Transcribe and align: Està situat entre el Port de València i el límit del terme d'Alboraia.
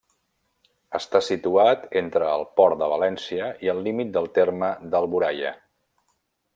Està 0.99 1.19
situat 1.25 1.83
entre 2.01 2.31
el 2.37 2.47
Port 2.61 2.81
de 2.81 2.89
València 2.95 3.53
i 3.67 3.73
el 3.77 3.85
límit 3.91 4.13
del 4.19 4.31
terme 4.41 4.75
d'Alboraia. 4.93 5.57